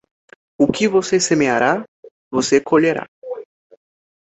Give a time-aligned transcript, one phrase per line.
[0.57, 1.85] O que você semeará,
[2.33, 3.05] você colherá.